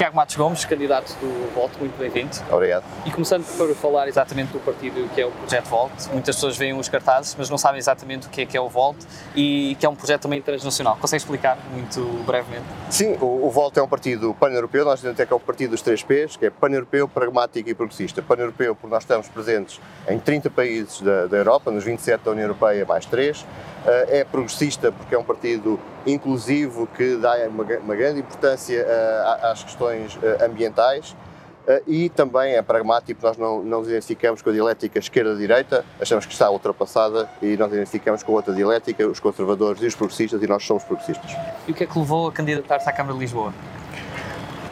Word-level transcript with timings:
Tiago 0.00 0.16
Matos 0.16 0.34
Gomes, 0.34 0.64
candidato 0.64 1.12
do 1.20 1.54
Voto, 1.54 1.78
muito 1.78 1.94
bem-vindo. 1.98 2.30
Obrigado. 2.50 2.84
E 3.04 3.10
começando 3.10 3.44
por 3.44 3.74
falar 3.74 4.08
exatamente 4.08 4.50
do 4.50 4.58
partido 4.58 5.06
que 5.14 5.20
é 5.20 5.26
o 5.26 5.30
Projeto 5.30 5.66
Volt, 5.66 5.92
muitas 6.10 6.36
pessoas 6.36 6.56
veem 6.56 6.72
os 6.72 6.88
cartazes, 6.88 7.36
mas 7.38 7.50
não 7.50 7.58
sabem 7.58 7.78
exatamente 7.78 8.26
o 8.26 8.30
que 8.30 8.40
é 8.40 8.46
que 8.46 8.56
é 8.56 8.60
o 8.62 8.66
Volt 8.66 8.96
e 9.36 9.76
que 9.78 9.84
é 9.84 9.88
um 9.90 9.94
projeto 9.94 10.22
também 10.22 10.40
transnacional. 10.40 10.96
Consegue 10.98 11.20
explicar 11.20 11.58
muito 11.70 12.00
brevemente? 12.24 12.64
Sim, 12.88 13.18
o, 13.20 13.46
o 13.46 13.50
Volt 13.50 13.76
é 13.76 13.82
um 13.82 13.88
partido 13.88 14.32
pan-europeu, 14.40 14.86
nós 14.86 15.00
dizemos 15.00 15.16
até 15.16 15.26
que 15.26 15.34
é 15.34 15.36
o 15.36 15.40
partido 15.40 15.72
dos 15.72 15.82
três 15.82 16.02
P's, 16.02 16.34
que 16.34 16.46
é 16.46 16.50
pan-europeu, 16.50 17.06
pragmático 17.06 17.68
e 17.68 17.74
progressista. 17.74 18.22
Pan-europeu 18.22 18.74
porque 18.74 18.90
nós 18.90 19.02
estamos 19.02 19.28
presentes 19.28 19.78
em 20.08 20.18
30 20.18 20.48
países 20.48 21.02
da, 21.02 21.26
da 21.26 21.36
Europa, 21.36 21.70
nos 21.70 21.84
27 21.84 22.24
da 22.24 22.30
União 22.30 22.44
Europeia 22.44 22.86
mais 22.86 23.04
3. 23.04 23.44
É 23.84 24.24
progressista 24.24 24.90
porque 24.92 25.14
é 25.14 25.18
um 25.18 25.24
partido 25.24 25.78
inclusivo 26.06 26.86
que 26.86 27.16
dá 27.16 27.36
uma, 27.48 27.64
uma 27.64 27.96
grande 27.96 28.20
importância 28.20 28.86
às 29.42 29.62
questões 29.62 30.18
ambientais 30.44 31.14
e 31.86 32.08
também 32.08 32.54
é 32.54 32.62
pragmático, 32.62 33.20
nós 33.22 33.36
não, 33.36 33.62
não 33.62 33.80
nos 33.80 33.88
identificamos 33.88 34.42
com 34.42 34.50
a 34.50 34.52
dialética 34.52 34.98
esquerda-direita, 34.98 35.84
achamos 36.00 36.26
que 36.26 36.32
está 36.32 36.50
ultrapassada 36.50 37.28
e 37.40 37.56
nós 37.56 37.72
identificamos 37.72 38.22
com 38.22 38.32
outra 38.32 38.54
dialética, 38.54 39.06
os 39.06 39.20
conservadores 39.20 39.82
e 39.82 39.86
os 39.86 39.94
progressistas, 39.94 40.42
e 40.42 40.46
nós 40.46 40.64
somos 40.64 40.82
progressistas. 40.84 41.30
E 41.68 41.72
o 41.72 41.74
que 41.74 41.84
é 41.84 41.86
que 41.86 41.98
levou 41.98 42.28
a 42.28 42.32
candidatar-se 42.32 42.88
à 42.88 42.92
Câmara 42.92 43.14
de 43.14 43.20
Lisboa? 43.20 43.52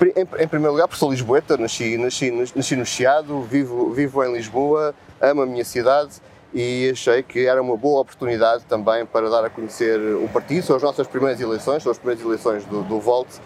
Em, 0.01 0.43
em, 0.43 0.49
primeiro 0.49 0.73
lugar, 0.73 0.87
porque 0.87 0.99
sou 0.99 1.11
lisboeta, 1.11 1.57
nasci, 1.57 1.99
nasci, 1.99 2.31
nasci 2.31 2.77
no 2.77 2.87
Chiado, 2.87 3.43
vivo, 3.43 3.91
vivo 3.93 4.25
em 4.25 4.33
Lisboa, 4.33 4.95
amo 5.21 5.43
a 5.43 5.47
minha 5.47 5.65
cidade 5.65 6.21
e 6.53 6.91
achei 6.91 7.23
que 7.23 7.47
era 7.47 7.61
uma 7.61 7.77
boa 7.77 8.01
oportunidade 8.01 8.65
também 8.65 9.05
para 9.05 9.29
dar 9.29 9.45
a 9.45 9.51
conhecer 9.51 9.99
o 9.99 10.29
partido. 10.29 10.65
São 10.65 10.77
as 10.77 10.83
nossas 10.83 11.07
primeiras 11.07 11.41
eleições, 11.41 11.83
são 11.83 11.93
as 11.93 11.99
primeiras 11.99 12.25
eleições 12.25 12.65
do, 12.65 12.83
do 12.83 12.99
Volt 13.01 13.29
uh, 13.29 13.41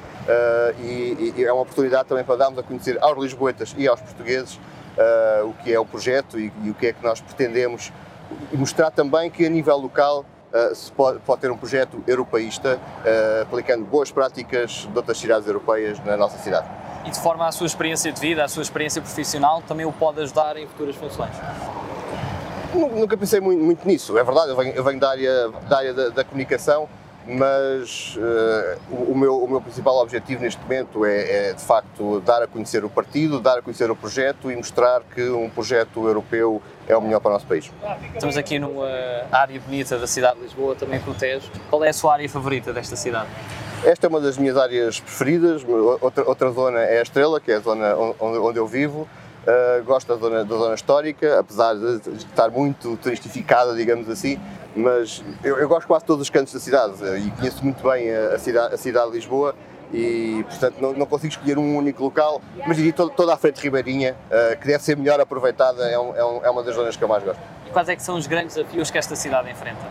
e, 0.81 1.35
e, 1.37 1.45
é 1.45 1.53
uma 1.53 1.63
oportunidade 1.63 2.09
também 2.09 2.25
para 2.25 2.37
darmos 2.37 2.59
a 2.59 2.63
conhecer 2.63 2.99
aos 3.01 3.19
lisboetas 3.19 3.75
e 3.77 3.89
aos 3.89 4.01
portugueses 4.01 4.55
uh, 4.55 5.49
o 5.49 5.55
que 5.55 5.73
é 5.73 5.81
o 5.81 5.85
projeto 5.85 6.39
e, 6.39 6.53
e, 6.63 6.71
o 6.71 6.75
que 6.75 6.89
é 6.89 6.93
que 6.93 7.03
nós 7.03 7.21
pretendemos 7.21 7.93
e 8.53 8.57
mostrar 8.57 8.91
também 8.91 9.31
que 9.31 9.45
a 9.45 9.51
nível 9.51 9.77
local 9.77 10.25
uh, 10.53 10.75
se 10.75 10.91
pode, 10.93 11.19
pode, 11.21 11.41
ter 11.41 11.51
um 11.51 11.57
projeto 11.57 12.03
europeísta 12.07 12.79
aplicando 13.43 13.85
boas 13.85 14.13
práticas 14.13 14.89
de 14.91 14.97
outras 14.97 15.19
cidades 15.19 15.47
europeias 15.47 15.99
na 16.05 16.17
nossa 16.17 16.39
cidade. 16.39 16.67
E 17.05 17.11
de 17.11 17.21
forma 17.21 17.49
à 17.49 17.53
sua 17.53 17.67
experiência 17.67 18.13
de 18.13 18.21
vida, 18.21 18.45
à 18.45 18.49
sua 18.49 18.63
experiência 18.63 19.03
profissional, 19.03 19.61
também 19.67 19.85
o 19.85 19.93
pode 19.93 20.21
ajudar 20.21 20.57
em 20.57 20.69
futuras 20.69 20.95
funções? 20.95 21.35
Nunca 22.75 23.17
pensei 23.17 23.41
muito, 23.41 23.63
muito, 23.63 23.87
nisso, 23.87 24.17
é 24.17 24.25
verdade, 24.25 24.51
eu 24.51 24.57
venho, 24.57 24.75
eu 24.75 24.83
venho 24.83 24.99
da 24.99 25.11
área, 25.11 25.49
da, 25.69 25.77
área 25.77 25.93
da, 25.93 26.09
da 26.09 26.25
comunicação, 26.25 26.89
mas 27.27 28.17
uh, 28.17 28.79
o, 28.91 29.13
o, 29.13 29.17
meu, 29.17 29.45
o 29.45 29.49
meu 29.49 29.61
principal 29.61 29.97
objetivo 29.99 30.43
neste 30.43 30.61
momento 30.63 31.05
é, 31.05 31.51
é, 31.51 31.53
de 31.53 31.63
facto 31.63 32.21
dar 32.21 32.43
a 32.43 32.47
conhecer 32.47 32.85
o 32.85 32.91
partido, 32.91 33.41
dar 33.41 33.59
a 33.59 33.63
conhecer 33.63 33.91
o 33.91 33.97
projeto 33.97 34.51
e 34.51 34.57
mostrar 34.57 35.03
que 35.15 35.23
um 35.29 35.49
projeto 35.51 36.07
europeu 36.07 36.63
é 36.89 36.97
o 36.97 37.01
melhor 37.01 37.21
para 37.21 37.31
o 37.31 37.33
nosso 37.35 37.47
país. 37.47 37.71
Estamos 38.15 38.37
aqui 38.37 38.59
numa 38.59 38.89
área 39.31 39.61
bonita 39.61 39.99
da 39.99 40.07
cidade 40.07 40.37
de 40.37 40.45
Lisboa, 40.45 40.75
também 40.75 40.99
protege. 40.99 41.49
Qual 41.71 41.85
é 41.85 41.91
a 41.91 41.93
sua 41.93 42.15
área 42.15 42.29
favorita 42.29 42.73
desta 42.73 42.97
cidade? 42.97 43.29
Esta 43.85 44.07
é 44.07 44.09
uma 44.09 44.21
das 44.21 44.39
minhas 44.39 44.57
áreas 44.57 44.99
preferidas, 45.01 45.63
outra, 46.01 46.25
outra 46.29 46.51
zona 46.53 46.81
é 46.81 47.01
a 47.01 47.03
Estrela, 47.03 47.41
que 47.41 47.51
é 47.51 47.57
a 47.57 47.61
zona 47.61 47.97
onde, 47.97 48.39
onde 48.39 48.59
eu 48.59 48.67
vivo. 48.67 49.09
Uh, 49.43 49.83
gosto 49.83 50.07
da 50.07 50.21
zona, 50.21 50.45
da 50.45 50.57
zona 50.57 50.75
histórica, 50.75 51.41
apesar 51.41 51.75
de 51.75 52.15
estar 52.15 52.49
muito 52.49 52.97
turistificada, 52.99 53.75
digamos 53.75 54.09
assim, 54.09 54.39
mas 54.77 55.21
eu, 55.43 55.59
eu 55.59 55.69
gosto 55.69 55.89
quase 55.89 56.05
todos 56.05 56.23
os 56.23 56.31
cantos 56.31 56.53
da 56.53 56.61
cidade 56.61 57.03
uh, 57.03 57.19
e 57.19 57.29
conheço 57.33 57.65
muito 57.65 57.83
bem 57.83 58.09
a, 58.15 58.35
a, 58.37 58.39
cidade, 58.39 58.73
a 58.73 58.79
cidade 58.79 59.11
de 59.11 59.17
Lisboa 59.17 59.53
e, 59.93 60.45
portanto, 60.49 60.77
não, 60.81 60.93
não, 60.93 61.07
consigo 61.07 61.33
escolher 61.33 61.59
um 61.59 61.77
único 61.77 62.05
local, 62.05 62.41
mas 62.67 62.77
diria 62.77 62.93
toda, 62.93 63.13
toda 63.13 63.35
a 63.35 63.37
frente 63.37 63.61
ribeirinha, 63.61 64.15
uh, 64.31 64.57
que 64.61 64.67
deve 64.67 64.83
ser 64.83 64.97
melhor 64.97 65.21
aproveitada, 65.21 65.91
é, 65.91 65.99
um, 65.99 66.17
é, 66.17 66.25
um, 66.25 66.45
é, 66.45 66.51
uma 66.51 66.63
das 66.63 66.77
zonas 66.77 66.97
que 66.97 67.03
eu 67.03 67.09
mais 67.09 67.25
gosto. 67.25 67.41
E 67.67 67.71
quais 67.71 67.89
é 67.89 67.97
que 67.97 68.03
são 68.03 68.17
os 68.17 68.29
grandes 68.29 68.55
desafios 68.55 68.93
que 68.93 68.99
esta 68.99 69.17
cidade 69.17 69.51
enfrenta? 69.51 69.83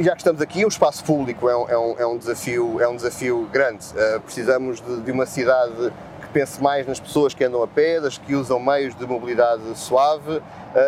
Já 0.00 0.12
que 0.12 0.18
estamos 0.18 0.40
aqui, 0.40 0.64
o 0.64 0.68
espaço 0.68 1.04
público 1.04 1.48
é 1.48 1.56
um, 1.56 1.68
é 1.98 2.06
um, 2.06 2.16
é 2.16 2.18
desafio, 2.18 2.80
é 2.80 2.88
um 2.88 2.96
desafio 2.96 3.48
grande. 3.52 3.84
precisamos 4.24 4.80
de, 4.80 5.02
de 5.02 5.12
uma 5.12 5.24
cidade 5.24 5.92
pense 6.36 6.62
mais 6.62 6.86
nas 6.86 7.00
pessoas 7.00 7.32
que 7.32 7.42
andam 7.42 7.62
a 7.62 7.66
pé, 7.66 7.98
das 7.98 8.18
que 8.18 8.34
usam 8.34 8.60
meios 8.60 8.94
de 8.94 9.06
mobilidade 9.06 9.62
suave 9.74 10.36
uh, 10.36 10.42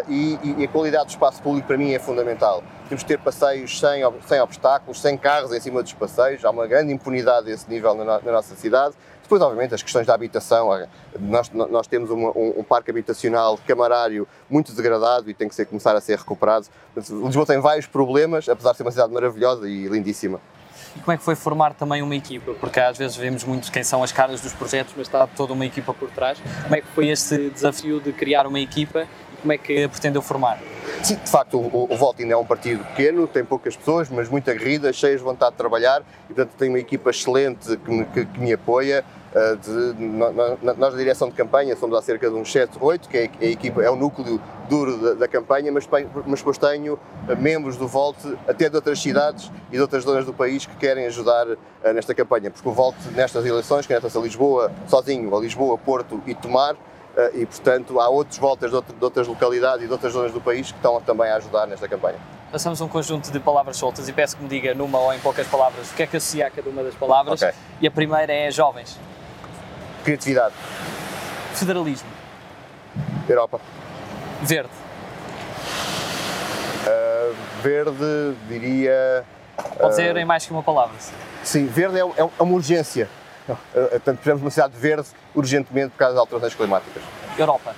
e, 0.06 0.38
e, 0.58 0.64
a 0.64 0.68
qualidade 0.68 1.06
do 1.06 1.10
espaço 1.10 1.42
público 1.42 1.66
para 1.66 1.78
mim 1.78 1.94
é 1.94 1.98
fundamental. 1.98 2.62
Temos 2.86 3.02
de 3.02 3.08
ter 3.08 3.18
passeios 3.18 3.80
sem, 3.80 4.02
sem 4.26 4.40
obstáculos, 4.42 5.00
sem 5.00 5.16
carros 5.16 5.50
em 5.50 5.58
cima 5.58 5.82
dos 5.82 5.94
passeios, 5.94 6.44
há 6.44 6.50
uma 6.50 6.66
grande 6.66 6.92
impunidade 6.92 7.50
a 7.50 7.54
esse 7.54 7.66
nível 7.66 7.94
na, 7.94 8.20
na 8.20 8.32
nossa 8.32 8.54
cidade. 8.56 8.94
Depois, 9.22 9.40
obviamente, 9.40 9.74
as 9.74 9.82
questões 9.82 10.06
da 10.06 10.12
habitação. 10.12 10.68
Nós, 11.18 11.50
nós 11.50 11.86
temos 11.86 12.10
um, 12.10 12.28
um, 12.28 12.62
parque 12.62 12.90
habitacional 12.90 13.58
camarário 13.66 14.28
muito 14.50 14.74
degradado 14.74 15.30
e 15.30 15.34
tem 15.34 15.48
que 15.48 15.54
ser, 15.54 15.64
começar 15.64 15.96
a 15.96 16.00
ser 16.00 16.18
recuperado. 16.18 16.66
Lisboa 16.94 17.46
tem 17.46 17.58
vários 17.58 17.86
problemas, 17.86 18.48
apesar 18.50 18.72
de 18.72 18.76
ser 18.78 18.82
uma 18.82 18.90
cidade 18.90 19.12
maravilhosa 19.12 19.66
e 19.66 19.86
lindíssima. 19.86 20.40
E 20.96 21.00
como 21.00 21.12
é 21.12 21.16
que 21.16 21.22
foi 21.22 21.34
formar 21.34 21.74
também 21.74 22.02
uma 22.02 22.14
equipa? 22.14 22.52
Porque 22.54 22.80
às 22.80 22.96
vezes 22.96 23.16
vemos 23.16 23.44
muito 23.44 23.70
quem 23.70 23.84
são 23.84 24.02
as 24.02 24.12
caras 24.12 24.40
dos 24.40 24.52
projetos, 24.52 24.94
mas 24.96 25.06
está 25.06 25.26
toda 25.26 25.52
uma 25.52 25.66
equipa 25.66 25.92
por 25.94 26.10
trás. 26.10 26.38
Como 26.62 26.74
é 26.74 26.80
que 26.80 26.86
foi 26.88 27.08
este 27.08 27.50
desafio 27.50 28.00
de 28.00 28.12
criar 28.12 28.46
uma 28.46 28.60
equipa 28.60 29.06
e 29.32 29.36
como 29.40 29.52
é 29.52 29.58
que 29.58 29.88
pretendeu 29.88 30.22
formar? 30.22 30.58
Sim, 31.02 31.16
de 31.16 31.30
facto, 31.30 31.58
o, 31.58 31.92
o 31.92 31.96
Volt 31.96 32.18
ainda 32.20 32.34
é 32.34 32.36
um 32.36 32.44
partido 32.44 32.84
pequeno, 32.84 33.26
tem 33.26 33.44
poucas 33.44 33.76
pessoas, 33.76 34.08
mas 34.08 34.28
muito 34.28 34.50
aguerridas, 34.50 34.96
cheias 34.96 35.18
de 35.18 35.24
vontade 35.24 35.52
de 35.52 35.58
trabalhar 35.58 36.02
e, 36.28 36.34
portanto, 36.34 36.50
tem 36.58 36.68
uma 36.68 36.78
equipa 36.78 37.10
excelente 37.10 37.76
que 37.76 37.90
me, 37.90 38.04
que, 38.06 38.24
que 38.26 38.40
me 38.40 38.52
apoia. 38.52 39.04
Eh, 39.34 39.56
de, 39.56 40.04
nós, 40.04 40.78
na 40.78 40.90
direção 40.90 41.28
de 41.28 41.34
campanha 41.34 41.76
somos 41.76 41.96
há 41.98 42.02
cerca 42.02 42.30
de 42.30 42.34
uns 42.34 42.50
7, 42.50 42.78
8, 42.80 43.08
que 43.08 43.16
é 43.18 43.30
a 43.40 43.44
equipa, 43.44 43.82
é 43.82 43.90
o 43.90 43.96
núcleo 43.96 44.40
duro 44.70 44.96
da, 44.96 45.14
da 45.14 45.28
campanha, 45.28 45.70
mas, 45.70 45.86
mas 46.26 46.40
depois 46.40 46.56
tenho 46.56 46.98
eh, 47.28 47.34
membros 47.34 47.76
do 47.76 47.86
Volt 47.86 48.16
até 48.46 48.70
de 48.70 48.76
outras 48.76 49.00
cidades 49.00 49.52
e 49.70 49.72
de 49.72 49.80
outras 49.80 50.04
zonas 50.04 50.24
do 50.24 50.32
país 50.32 50.64
que 50.64 50.74
querem 50.76 51.06
ajudar 51.06 51.46
uh, 51.46 51.58
nesta 51.94 52.14
campanha, 52.14 52.50
porque 52.50 52.66
o 52.66 52.72
Volt 52.72 52.96
nestas 53.14 53.44
eleições 53.44 53.86
candidata-se 53.86 54.16
a 54.16 54.20
Lisboa 54.20 54.72
sozinho, 54.86 55.34
a 55.36 55.40
Lisboa, 55.40 55.76
Porto 55.76 56.22
e 56.26 56.34
Tomar, 56.34 56.76
e 57.34 57.44
portanto 57.44 57.98
há 58.00 58.08
outros 58.08 58.38
voltas 58.38 58.70
de, 58.70 58.76
outro, 58.76 58.94
de 58.94 59.04
outras 59.04 59.26
localidades 59.26 59.82
e 59.82 59.86
de 59.86 59.92
outras 59.92 60.12
zonas 60.12 60.30
do 60.30 60.40
país 60.40 60.70
que 60.70 60.78
estão 60.78 61.00
também 61.00 61.28
a 61.28 61.36
ajudar 61.36 61.66
nesta 61.66 61.88
campanha. 61.88 62.18
Passamos 62.52 62.80
um 62.80 62.86
conjunto 62.86 63.32
de 63.32 63.40
palavras 63.40 63.76
soltas 63.76 64.08
e 64.08 64.12
peço 64.12 64.36
que 64.36 64.42
me 64.42 64.48
diga 64.48 64.72
numa 64.72 64.98
ou 65.00 65.12
em 65.12 65.18
poucas 65.18 65.46
palavras 65.48 65.90
o 65.90 65.94
que 65.94 66.04
é 66.04 66.06
que 66.06 66.16
associa 66.16 66.46
a 66.46 66.50
cada 66.50 66.70
uma 66.70 66.82
das 66.84 66.94
palavras. 66.94 67.42
Okay. 67.42 67.54
E 67.80 67.86
a 67.86 67.90
primeira 67.90 68.32
é 68.32 68.50
jovens. 68.50 68.98
Criatividade. 70.08 70.54
Federalismo. 71.52 72.08
Europa. 73.28 73.60
Verde. 74.40 74.70
Uh, 76.86 77.36
verde, 77.62 78.34
diria. 78.48 79.22
Pode 79.78 79.94
ser 79.94 80.16
uh, 80.16 80.18
em 80.18 80.24
mais 80.24 80.46
que 80.46 80.52
uma 80.52 80.62
palavra. 80.62 80.96
Sim, 81.44 81.66
verde 81.66 81.98
é, 81.98 82.00
é, 82.00 82.30
é 82.38 82.42
uma 82.42 82.54
urgência. 82.54 83.06
Uh, 83.46 83.54
portanto, 83.74 84.16
precisamos 84.16 84.40
de 84.40 84.44
uma 84.46 84.50
cidade 84.50 84.78
verde 84.78 85.08
urgentemente 85.34 85.90
por 85.90 85.98
causa 85.98 86.14
das 86.14 86.20
alterações 86.20 86.54
climáticas. 86.54 87.02
Europa. 87.36 87.76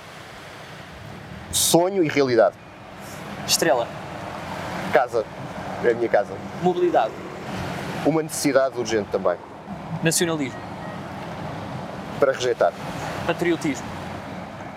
Sonho 1.51 2.01
e 2.01 2.07
realidade. 2.07 2.55
Estrela. 3.45 3.85
Casa. 4.93 5.25
É 5.83 5.91
a 5.91 5.93
minha 5.93 6.07
casa. 6.07 6.33
Mobilidade. 6.63 7.11
Uma 8.05 8.23
necessidade 8.23 8.79
urgente 8.79 9.09
também. 9.11 9.35
Nacionalismo 10.01 10.70
para 12.21 12.31
rejeitar. 12.31 12.71
Patriotismo. 13.25 13.87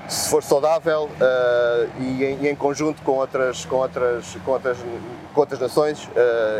Se 0.08 0.30
for 0.30 0.42
saudável 0.42 1.04
uh, 1.04 2.02
e, 2.02 2.24
em, 2.24 2.44
e, 2.44 2.48
em, 2.48 2.56
conjunto 2.56 3.02
com 3.02 3.12
outras, 3.12 3.66
com 3.66 3.76
outras, 3.76 4.36
com 4.44 4.50
outras, 4.50 4.78
com 5.34 5.40
outras 5.40 5.60
nações, 5.60 6.04
uh, 6.04 6.10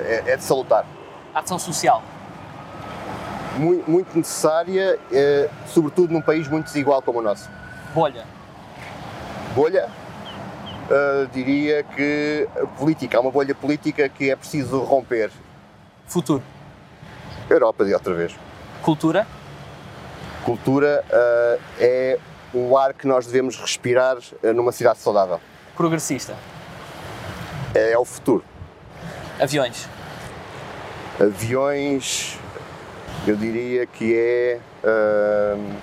é, 0.04 0.24
é, 0.26 0.36
de 0.36 0.44
salutar. 0.44 0.84
Ação 1.34 1.58
social. 1.58 2.02
Muito, 3.56 3.90
muito 3.90 4.16
necessária, 4.16 4.98
uh, 4.98 5.50
sobretudo 5.66 6.12
num 6.12 6.20
país 6.20 6.48
muito 6.48 6.66
desigual 6.66 7.00
como 7.00 7.20
o 7.20 7.22
nosso. 7.22 7.48
Bolha. 7.94 8.24
Bolha? 9.54 9.88
diria 11.32 11.82
que 11.82 12.46
política. 12.76 13.16
Há 13.16 13.20
uma 13.22 13.30
bolha 13.30 13.54
política 13.54 14.06
que 14.06 14.30
é 14.30 14.36
preciso 14.36 14.80
romper. 14.80 15.30
Futuro. 16.06 16.42
Europa 17.48 17.86
de 17.86 17.94
outra 17.94 18.12
vez. 18.12 18.36
Cultura? 18.82 19.26
Cultura 20.44 21.02
uh, 21.08 21.62
é 21.80 22.18
um 22.54 22.76
ar 22.76 22.92
que 22.92 23.06
nós 23.06 23.26
devemos 23.26 23.56
respirar 23.56 24.18
uh, 24.18 24.52
numa 24.52 24.72
cidade 24.72 24.98
saudável. 24.98 25.40
Progressista. 25.74 26.36
É, 27.74 27.92
é 27.92 27.98
o 27.98 28.04
futuro. 28.04 28.44
Aviões. 29.40 29.88
Aviões, 31.18 32.38
eu 33.26 33.36
diria 33.36 33.86
que 33.86 34.14
é 34.14 34.60
uh, 34.84 35.76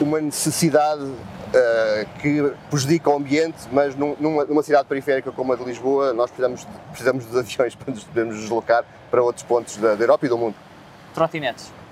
uma 0.00 0.20
necessidade 0.20 1.02
uh, 1.02 2.20
que 2.20 2.52
prejudica 2.70 3.10
o 3.10 3.16
ambiente, 3.16 3.58
mas 3.72 3.96
num, 3.96 4.14
numa, 4.20 4.44
numa, 4.44 4.62
cidade 4.62 4.86
periférica 4.86 5.32
como 5.32 5.52
a 5.52 5.56
de 5.56 5.64
Lisboa, 5.64 6.12
nós 6.12 6.30
precisamos, 6.30 6.64
precisamos 6.90 7.26
dos 7.26 7.36
aviões 7.42 7.74
para 7.74 7.92
nos 7.92 8.04
podermos 8.04 8.36
deslocar 8.36 8.84
para 9.10 9.20
outros 9.20 9.44
pontos 9.44 9.76
da, 9.78 9.96
da 9.96 10.04
Europa 10.04 10.26
e 10.26 10.28
do 10.28 10.38
mundo. 10.38 10.54
Trotinetes 11.12 11.82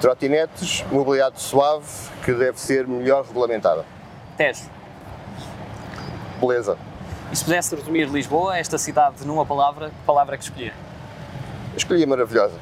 Trotinetes, 0.00 0.84
mobilidade 0.90 1.40
suave, 1.40 1.86
que 2.24 2.32
deve 2.32 2.60
ser 2.60 2.86
melhor 2.86 3.24
regulamentada. 3.24 3.84
Tejo. 4.36 4.64
Beleza. 6.40 6.78
E 7.32 7.36
se 7.36 7.44
pudesse 7.44 7.74
resumir 7.74 8.08
Lisboa, 8.08 8.56
esta 8.56 8.78
cidade, 8.78 9.26
numa 9.26 9.44
palavra, 9.44 9.88
que 9.88 10.06
palavra 10.06 10.36
é 10.36 10.38
que 10.38 10.44
escolher? 10.44 10.72
Escolhi 11.76 12.06
maravilhosa. 12.06 12.54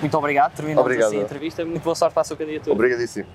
Muito 0.00 0.16
obrigado, 0.16 0.54
terminamos 0.54 0.82
Obrigado. 0.82 1.08
assim 1.08 1.20
a 1.20 1.22
entrevista. 1.22 1.64
Muito 1.64 1.82
boa 1.82 1.94
sorte 1.94 2.12
para 2.12 2.20
a 2.20 2.24
sua 2.24 2.36
candidatura. 2.36 2.72
Obrigadíssimo. 2.74 3.26